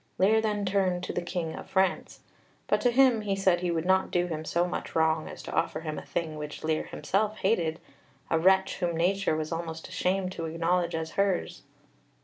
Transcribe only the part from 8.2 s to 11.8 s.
a wretch whom nature was almost ashamed to acknowledge as hers.